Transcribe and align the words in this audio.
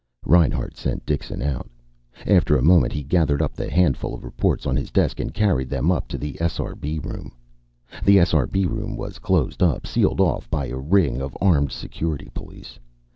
Reinhart 0.25 0.77
sent 0.77 1.05
Dixon 1.05 1.43
out. 1.43 1.69
After 2.25 2.57
a 2.57 2.63
moment 2.63 2.91
he 2.91 3.03
gathered 3.03 3.39
up 3.39 3.53
the 3.53 3.69
handful 3.69 4.15
of 4.15 4.23
reports 4.23 4.65
on 4.65 4.75
his 4.75 4.89
desk 4.89 5.19
and 5.19 5.31
carried 5.31 5.69
them 5.69 5.91
up 5.91 6.07
to 6.07 6.17
the 6.17 6.33
SRB 6.41 7.05
room. 7.05 7.33
The 8.03 8.17
SRB 8.17 8.65
room 8.67 8.97
was 8.97 9.19
closed 9.19 9.61
up, 9.61 9.85
sealed 9.85 10.19
off 10.19 10.49
by 10.49 10.69
a 10.69 10.77
ring 10.77 11.21
of 11.21 11.37
armed 11.39 11.71
Security 11.71 12.31
police. 12.33 12.79